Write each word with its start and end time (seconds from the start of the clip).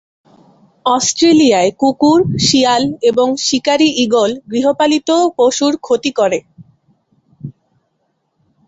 অস্ট্রেলিয়ায় 0.85 1.71
কুকুর, 1.79 2.19
শিয়াল 2.39 2.83
এবং 3.01 3.27
শিকারি 3.47 3.89
ঈগল 4.03 4.31
গৃহপালিত 4.51 5.09
পশুর 5.37 5.73
ক্ষতি 5.77 6.11
করে। 6.11 6.39